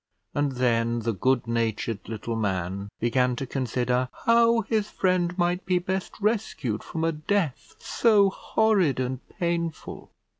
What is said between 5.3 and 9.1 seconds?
might be best rescued from a death so horrid